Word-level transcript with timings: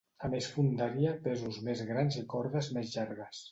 A 0.27 0.29
més 0.33 0.45
fondària, 0.53 1.11
pesos 1.27 1.61
més 1.69 1.85
grans 1.91 2.19
i 2.25 2.25
cordes 2.35 2.73
més 2.79 2.97
llargues. 2.97 3.47